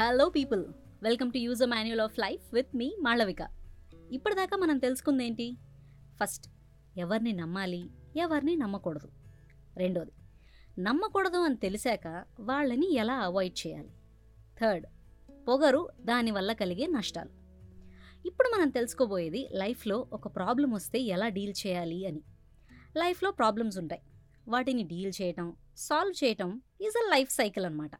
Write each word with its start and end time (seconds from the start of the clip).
Hello 0.00 0.28
people 0.28 0.64
welcome 1.02 1.32
to 1.32 1.38
use 1.38 1.62
a 1.62 1.66
manual 1.66 2.00
of 2.00 2.18
life 2.18 2.54
with 2.54 2.76
me 2.76 2.96
Malavika 3.00 3.48
ఇప్పటిదాకా 4.12 4.56
మనం 4.56 4.78
తెలుసుకుంది 4.78 5.24
ఏంటి? 5.24 5.56
ఫస్ట్ 6.20 6.48
ఎవరిని 6.96 7.32
నమ్మాలి 7.32 7.90
ఎవరిని 8.16 8.56
నమ్మకూడదు. 8.56 9.08
రెండోది 9.76 10.10
నమ్మకూడదు 10.78 11.36
అని 11.36 11.56
తెలిసాక 11.56 12.24
వాళ్ళని 12.40 12.94
ఎలా 12.94 13.14
అవాయిడ్ 13.14 13.66
చేయాలి? 13.66 13.88
థర్డ్ 14.60 14.86
పొగరు 15.48 15.88
దానివల్ల 16.00 16.52
కలిగే 16.52 16.86
నష్టాలు. 16.86 17.30
ఇప్పుడు 18.26 18.48
మనం 18.48 18.68
తెలుసుకోబోయేది 18.68 19.48
లైఫ్లో 19.52 20.06
ఒక 20.12 20.36
ప్రాబ్లం 20.36 20.70
వస్తే 20.70 20.98
ఎలా 20.98 21.28
డీల్ 21.28 21.54
చేయాలి 21.66 22.06
అని. 22.06 22.22
లైఫ్లో 22.96 23.30
ప్రాబ్లమ్స్ 23.30 23.78
ఉంటాయి. 23.78 24.02
వాటిని 24.48 24.82
డీల్ 24.82 25.12
చేయటం 25.22 25.56
సాల్వ్ 25.76 26.24
చేయటం 26.24 26.62
ఈజ్ 26.80 27.06
అ 27.06 27.10
లైఫ్ 27.10 27.30
సైకిల్ 27.30 27.66
అనమాట 27.66 27.90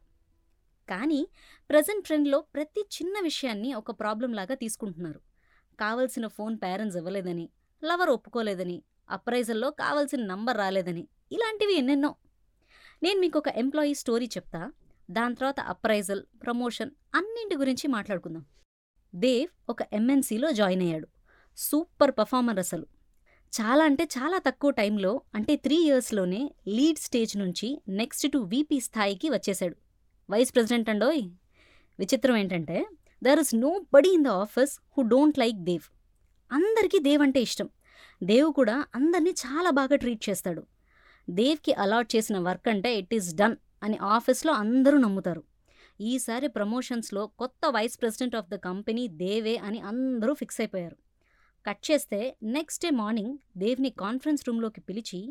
కానీ 0.89 1.27
ప్రజెంట్ 1.69 2.05
ట్రెండ్లో 2.05 2.41
ప్రతి 2.41 2.81
చిన్న 2.81 3.19
విషయాన్ని 3.21 3.73
ఒక 3.73 3.91
ప్రాబ్లం 3.91 4.33
లాగా 4.33 4.55
తీసుకుంటున్నారు. 4.55 5.19
కావలసిన 5.79 6.27
ఫోన్ 6.27 6.57
పేరెంట్స్ 6.57 6.97
ఇవ్వలేదని 6.97 7.49
లవర్ 7.83 8.09
ఒప్పుకోలేదని 8.09 8.83
అప్రైజల్లో 9.09 9.71
కావలసిన 9.71 10.25
నంబర్ 10.25 10.57
రాలేదని 10.57 11.07
ఇలాంటివి 11.31 11.73
ఎన్నెన్నో. 11.73 12.15
నేను 13.03 13.19
మీకు 13.19 13.39
ఒక 13.39 13.47
ఎంప్లాయీ 13.47 13.93
స్టోరీ 13.93 14.25
చెప్తా. 14.25 14.71
దాని 15.11 15.35
తర్వాత 15.35 15.59
అప్రైజల్ 15.59 16.23
ప్రమోషన్ 16.45 16.91
అన్నింటి 17.15 17.55
గురించి 17.55 17.87
మాట్లాడుకుందాం. 17.87 18.45
దేవ్ 19.15 19.47
ఒక 19.69 19.77
ఎంఎన్సీలో 19.93 20.51
జాయిన్ 20.51 20.81
అయ్యాడు. 20.81 21.07
సూపర్ 21.57 22.11
పర్ఫార్మర్ 22.11 22.59
అసలు. 22.59 22.85
చాలా 23.61 23.83
అంటే 23.83 24.03
చాలా 24.03 24.37
తక్కువ 24.37 24.71
టైంలో 24.71 25.21
అంటే 25.35 25.55
త్రీ 25.55 25.75
ఇయర్స్లోనే 25.75 26.55
లీడ్ 26.67 26.99
స్టేజ్ 26.99 27.37
నుంచి 27.37 27.81
నెక్స్ట్ 27.89 28.31
టు 28.31 28.37
వీపీ 28.37 28.79
స్థాయికి 28.79 29.29
వచ్చేశాడు. 29.29 29.75
వైస్ 30.31 30.51
ప్రెసిడెంట్ 30.55 30.89
అండోయ్ 30.89 31.23
విచిత్రం 31.99 32.35
ఏంటంటే 32.35 32.77
there 33.21 33.39
is 33.39 33.53
nobody 33.93 34.11
in 34.17 34.23
the 34.23 34.31
office 34.43 34.73
who 34.97 35.01
don't 35.13 35.39
like 35.39 35.59
Dev 35.69 35.85
అందరికీ 36.51 36.99
దేవ్ 36.99 37.21
అంటే 37.21 37.39
ఇష్టం. 37.41 37.67
దేవ్ 38.23 38.49
కూడా 38.53 38.73
అందరినీ 38.95 39.31
చాలా 39.43 39.69
బాగా 39.69 39.95
ట్రీట్ 39.95 40.23
చేస్తాడు. 40.29 40.63
దేవ్కి 41.27 41.73
అలాట్ 41.73 42.09
చేసిన 42.15 42.37
వర్క్ 42.37 42.67
అంటే 42.67 42.89
ఇట్ 42.97 43.13
ఈస్ 43.13 43.29
డన్ 43.35 43.55
అని 43.83 43.97
ఆఫీస్లో 44.15 44.53
అందరూ 44.53 44.97
నమ్ముతారు. 44.97 45.43
ఈసారి 46.01 46.47
ప్రమోషన్స్లో 46.47 47.27
కొత్త 47.41 47.61
vice 47.69 47.95
president 48.01 48.35
of 48.35 48.49
the 48.49 48.55
company 48.55 49.07
దేవే 49.07 49.55
అని 49.67 49.79
అందరూ 49.91 50.33
ఫిక్స్ 50.33 50.61
అయిపోయారు. 50.61 50.97
కట్ 51.65 51.91
చేస్తే 51.91 52.19
నెక్స్ట్ 52.43 52.83
డే 52.85 52.89
మార్నింగ్ 52.89 53.33
దేవ్ని 53.57 53.89
కాన్ఫరెన్స్ 54.03 54.43
రూమ్లోకి 54.47 54.81
పిలిచి 54.81 55.21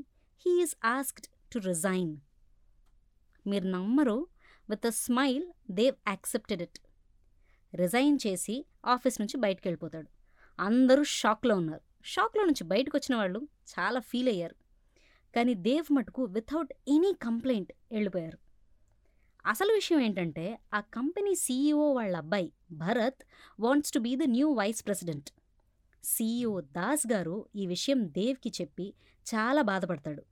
he 0.46 0.52
is 0.62 0.74
asked 0.84 1.28
to 1.52 1.58
resign 1.68 2.12
మీరు 3.46 3.66
నమ్మరు 3.68 4.18
with 4.70 4.86
a 4.86 4.90
smile 4.90 5.44
Dev 5.70 5.96
accepted 6.08 6.62
it 6.62 6.78
resign 7.74 8.18
చేసి 8.26 8.64
ఆఫీస్ 8.84 9.20
నుంచి 9.20 9.36
బయటకు 9.36 9.62
వెళ్ళిపోతాడు. 9.66 10.08
అందరూ 10.58 11.02
షాక్లో 11.04 11.54
ఉన్నారు. 11.56 11.80
షాక్లో 12.04 12.44
నుంచి 12.44 12.64
బయటకు 12.64 12.96
వచ్చిన 12.96 13.16
వాళ్ళు 13.16 13.48
చాలా 13.72 14.00
ఫీల్ 14.00 14.28
అయ్యారు. 14.28 14.56
కానీ 15.36 15.54
దేవ్ 15.54 15.92
మటుకు 15.92 16.22
వితౌట్ 16.24 16.72
ఎనీ 16.88 17.12
కంప్లైంట్ 17.22 17.72
వెళ్ళిపోయారు. 17.92 18.38
అసలు 19.46 19.72
విషయం 19.72 20.00
ఏంటంటే 20.00 20.58
ఆ 20.74 20.80
కంపెనీ 20.80 21.34
సీఈఓ 21.34 21.92
వాళ్ళ 21.92 22.16
అబ్బాయి 22.16 22.52
Bharat 22.72 23.22
wants 23.60 23.92
to 23.92 23.98
be 23.98 24.16
the 24.16 24.22
new 24.22 24.48
vice 24.52 24.86
president 24.86 25.30
CEO 26.04 26.60
Das 26.60 27.12
garu 27.12 27.46
ఈ 27.56 27.66
విషయం 27.66 28.08
దేవ్కి 28.08 28.52
చెప్పి 28.60 28.94
చాలా 29.26 29.62
బాధపడతాడు. 29.62 30.22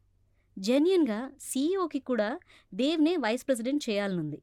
జెన్యున్గా 0.59 1.33
సీఈఓకి 1.41 1.99
కూడా 2.01 2.41
దేవ్నే 2.75 3.17
వైస్ 3.17 3.45
ప్రెసిడెంట్ 3.47 3.91
చేయాలనుంది. 3.91 4.43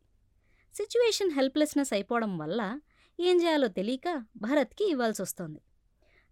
సిచ్యువేషన్ 0.75 1.31
హెల్ప్లెస్నెస్ 1.31 1.93
అయిపోవడం 1.93 2.37
వల్ల 2.37 2.79
ఏం 3.19 3.41
చేయాలో 3.43 3.67
తెలియక 3.67 4.25
భరత్కి 4.37 4.89
ఇవ్వాల్సి 4.89 5.21
వస్తోంది 5.21 5.61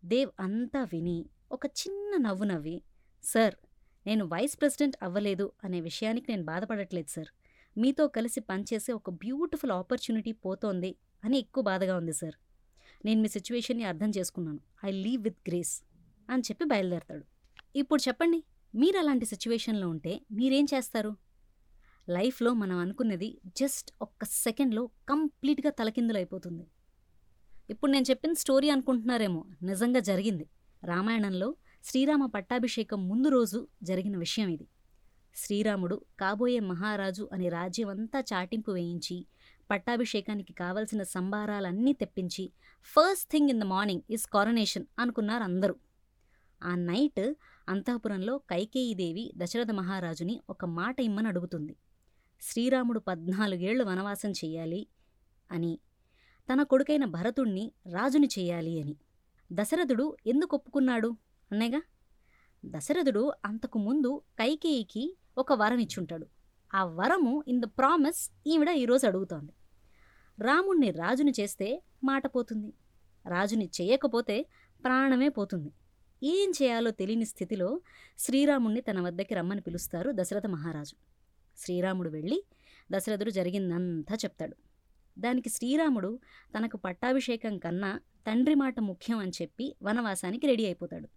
దేవ్ 0.05 0.31
అంతా 0.39 0.83
విని 0.83 1.25
ఒక 1.51 1.65
చిన్న 1.65 2.17
నవ్వు 2.17 2.43
నవ్వి 2.43 2.83
సార్ 3.23 3.55
నేను 4.05 4.25
వైస్ 4.25 4.57
ప్రెసిడెంట్ 4.57 4.97
అవ్వలేదు 5.01 5.51
అనే 5.63 5.81
విషయానికి 5.81 6.31
నేను 6.31 6.43
బాధపడట్లేదు 6.43 7.07
సార్. 7.07 7.27
మీతో 7.77 8.07
కలిసి 8.07 8.39
పనిచేసే 8.39 8.93
ఒక 8.93 9.09
బ్యూటిఫుల్ 9.09 9.71
ఆపర్చునిటీ 9.71 10.31
పోతోంది 10.31 10.95
అని 11.23 11.37
ఎక్కువ 11.37 11.63
బాధగా 11.63 11.97
ఉంది 11.97 12.13
సార్. 12.13 12.35
నేను 13.05 13.21
మీ 13.21 13.27
సిచ్యువేషన్ని 13.27 13.83
అర్థం 13.83 14.09
చేసుకున్నాను. 14.09 14.59
ఐ 14.85 14.91
లీవ్ 14.91 15.23
విత్ 15.23 15.37
గ్రేస్ 15.47 15.83
అని 16.29 16.41
చెప్పి 16.41 16.65
బయలుదేరతాడు. 16.65 17.23
ఇప్పుడు 17.75 18.01
చెప్పండి 18.07 18.43
మీరు 18.73 18.97
అలాంటి 18.97 19.25
సిచ్యువేషన్లో 19.25 19.89
ఉంటే 19.89 20.21
మీరేం 20.31 20.65
చేస్తారు? 20.73 21.11
లైఫ్లో 22.07 22.53
మనం 22.53 22.77
అనుకున్నది 22.77 23.29
జస్ట్ 23.57 23.89
ఒక్క 24.01 24.25
సెకండ్లో 24.25 24.83
కంప్లీట్గా 25.09 25.71
తలకిందులైపోతుంది 25.71 26.65
ఇప్పుడు 27.69 27.91
నేను 27.91 28.05
చెప్పిన 28.09 28.33
స్టోరీ 28.33 28.69
అనుకుంటున్నారేమో 28.69 29.41
నిజంగా 29.61 29.99
జరిగింది. 29.99 30.45
రామాయణంలో 30.83 31.55
శ్రీరామ 31.83 32.25
పట్టాభిషేకం 32.25 33.09
ముందు 33.09 33.29
రోజు 33.29 33.67
జరిగిన 33.83 34.17
విషయం 34.17 34.49
ఇది. 34.49 34.65
శ్రీరాముడు 35.35 36.05
కాబోయే 36.19 36.59
మహారాజు 36.59 37.29
అని 37.33 37.49
రాజ్యమంతా 37.49 38.19
చాటింపు 38.19 38.71
వేయించి 38.71 39.17
పట్టాభిషేకానికి 39.69 40.53
కావలసిన 40.53 41.03
సంభారాలన్నీ 41.03 41.93
తెప్పించి 41.93 42.43
first 42.83 43.31
thing 43.31 43.49
in 43.49 43.59
the 43.59 43.63
morning 43.63 44.03
is 44.09 44.25
coronation 44.25 44.85
అనుకున్నారు 44.99 45.43
అందరూ 45.43 45.75
ఆ 46.61 46.75
నైట్ 46.75 47.23
అంతఃపురంలో 47.69 48.37
కైకేయీదేవి 48.37 49.33
దశరథ 49.37 49.71
మహారాజుని 49.71 50.41
ఒక 50.49 50.65
మాట 50.65 50.99
ఇమ్మని 50.99 51.27
అడుగుతుంది. 51.27 51.75
శ్రీరాముడు 52.41 52.99
పద్నాలుగేళ్ళు 52.99 53.83
వనవాసం 53.83 54.31
చెయ్యాలి 54.31 54.87
అని 55.51 55.79
తన 56.53 56.63
కొడుకైన 56.63 57.05
భరతుణ్ణి 57.05 57.71
రాజుని 57.91 58.29
చెయ్యాలి 58.39 58.81
అని. 58.81 58.95
దశరథుడు 59.53 60.17
ఎందుకు 60.27 60.55
ఒప్పుకున్నాడు? 60.55 61.07
అన్నయ్యగా 61.51 61.81
దశరథుడు 62.65 63.31
అంతకు 63.45 63.79
ముందు 63.79 64.21
కైకేయికి 64.39 65.17
ఒక 65.37 65.53
వరం 65.53 65.79
ఇచ్చుంటాడు. 65.79 66.27
ఆ 66.75 66.83
వరము 66.83 67.43
ఇన్ 67.47 67.61
ద 67.61 67.65
ప్రామిస్ 67.65 68.31
ఈవిడ 68.47 68.69
ఈరోజు 68.69 69.07
అడుగుతోంది. 69.07 69.51
రాముణ్ణి 70.39 70.91
రాజుని 70.91 71.33
చేస్తే 71.39 71.83
మాట 72.03 72.35
పోతుంది. 72.35 72.73
రాజుని 73.29 73.69
చేయకపోతే 73.81 74.45
ప్రాణమే 74.83 75.29
పోతుంది. 75.29 75.71
ఏం 76.23 76.49
చేయాలో 76.49 76.91
తెలియని 76.91 77.25
స్థితిలో 77.25 77.81
శ్రీరాముణ్ణి 78.19 78.81
తన 78.81 79.01
వద్దకి 79.01 79.33
రమ్మని 79.33 79.61
పిలుస్తారు 79.61 80.11
దశరథ 80.13 80.45
మహారాజు. 80.45 80.95
శ్రీరాముడు 81.57 82.09
వెళ్ళి 82.09 82.43
దశరథుడు 82.91 83.29
జరిగిందంతా 83.29 84.15
చెప్తాడు. 84.15 84.55
దానికి 85.19 85.49
శ్రీరాముడు 85.49 86.19
తనకు 86.57 86.77
పట్టాభిషేకం 86.77 87.57
కన్నా 87.57 87.99
తండ్రి 88.27 88.55
మాట 88.55 88.79
ముఖ్యం 88.79 89.17
అని 89.17 89.31
చెప్పి 89.41 89.75
వనవాసానికి 89.83 90.47
రెడీ 90.47 90.65
అయిపోతాడు. 90.65 91.09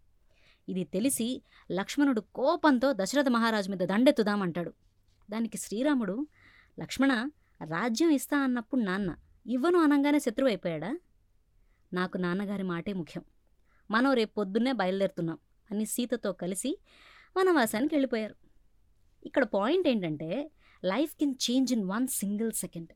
ఇది 0.68 0.84
తెలిసి 0.84 1.42
లక్ష్మణుడు 1.72 2.20
కోపంతో 2.20 2.92
దశరథ 2.92 3.28
మహారాజు 3.28 3.70
మీద 3.70 3.78
దండెత్తుదామంటాడు 3.78 4.72
దానికి 5.30 5.58
శ్రీరాముడు 5.58 6.26
లక్ష్మణ 6.80 7.30
రాజ్యం 7.64 8.10
ఇస్తా 8.10 8.38
అన్నప్పుడు 8.38 8.80
నాన్న 8.80 9.16
ఇవ్వను 9.46 9.78
అనగానే 9.78 10.18
శత్రువు 10.18 10.48
అయిపోయాడా? 10.48 10.98
నాకు 11.92 12.18
నాన్నగారి 12.18 12.62
మాటే 12.62 12.92
ముఖ్యం. 12.92 13.24
మనం 13.90 14.12
రేపు 14.12 14.32
పొద్దున్నే 14.34 14.72
బయలుదేరుతున్నాం 14.72 15.38
అని 15.70 15.84
సీతతో 15.86 16.32
కలిసి 16.32 16.70
వనవాసానికి 17.36 17.94
వెళ్ళిపోయారు. 17.94 18.36
ఇక్కడ 19.26 19.44
పాయింట్ 19.44 19.88
ఏంటంటే 19.88 20.50
life 20.84 21.16
can 21.16 21.34
change 21.34 21.72
in 21.72 21.84
one 21.84 22.08
single 22.08 22.52
second. 22.52 22.92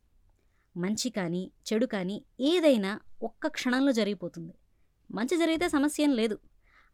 మంచి 0.77 1.11
కానీ 1.11 1.53
చెడు 1.69 1.87
కానీ 1.87 2.25
ఏదైనా 2.41 3.01
ఒక్క 3.23 3.47
క్షణంలో 3.47 3.93
జరిగిపోతుంది. 3.93 4.55
మంచి 5.11 5.39
జరిగితే 5.39 5.69
సమస్య 5.69 6.05
ఏం 6.05 6.13
లేదు. 6.15 6.39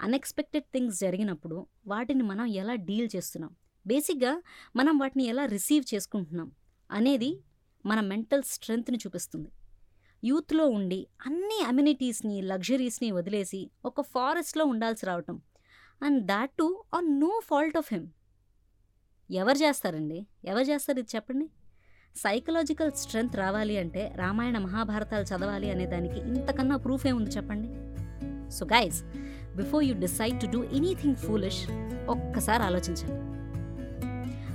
అన్ఎక్స్పెక్టెడ్ 0.00 0.64
థింగ్స్ 0.64 1.00
జరిగినప్పుడు 1.00 1.66
వాటిని 1.86 2.22
మనం 2.22 2.46
ఎలా 2.46 2.74
డీల్ 2.74 3.08
చేస్తున్నాం? 3.16 3.56
బేసిక్గా 3.86 4.42
మనం 4.76 4.98
వాటిని 4.98 5.24
ఎలా 5.24 5.44
రిసీవ్ 5.46 5.94
చేసుకుంటున్నాం 5.94 6.52
అనేది 6.90 7.40
మన 7.86 8.00
మెంటల్ 8.00 8.42
స్ట్రెంగ్త్ని 8.42 8.98
చూపిస్తుంది. 9.06 9.50
యూత్లో 10.24 10.68
ఉండి 10.68 11.06
అన్ని 11.26 11.64
అమ్యూనిటీస్ని 11.68 12.42
లగ్జరీస్ని 12.42 13.10
వదిలేసి 13.10 13.70
ఒక 13.84 14.00
ఫారెస్ట్లో 14.00 14.64
ఉండాల్సి 14.64 15.06
రావటం. 15.06 15.40
And 16.02 16.26
that 16.26 16.50
too 16.50 16.82
on 16.94 17.20
no 17.20 17.40
fault 17.44 17.76
of 17.76 17.94
him 17.94 18.06
ఎవరు 19.30 19.58
చేస్తారండి? 19.58 20.26
ఎవరు 20.44 20.64
చేస్తారు 20.64 20.98
ఇది 20.98 21.08
చెప్పండి? 21.14 21.50
సైకలాజికల్ 22.16 22.92
స్ట్రెంగ్త్ 22.92 23.36
రావాలి 23.36 23.78
అంటే 23.78 24.12
రామాయణ 24.16 24.58
మహాభారతాలు 24.58 25.24
చదవాలి 25.24 25.70
అనే 25.70 25.86
దానికి 25.86 26.18
ఇంతకన్నా 26.20 26.76
ప్రూఫ్ 26.76 27.06
ఏముంది 27.06 27.30
చెప్పండి? 27.30 27.68
So 28.50 28.66
guys 28.66 29.02
before 29.56 29.84
you 29.84 29.94
decide 29.94 30.40
to 30.40 30.46
do 30.46 30.64
anything 30.64 31.16
foolish 31.16 31.70
ఒక్కసారి 32.08 32.62
ఆలోచించండి. 32.62 33.36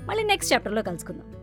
మళ్ళీ 0.05 0.23
నెక్స్ట్ 0.23 0.53
చాప్టర్లో 0.53 0.81
కలుసుకుందాం. 0.81 1.40